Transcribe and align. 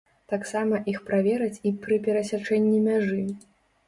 Таксама 0.31 0.77
іх 0.93 0.95
правераць 1.09 1.61
і 1.71 1.73
пры 1.83 1.99
перасячэнні 2.07 2.79
мяжы. 2.87 3.19